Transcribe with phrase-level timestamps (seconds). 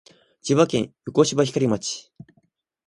[0.41, 2.11] 千葉県横芝光町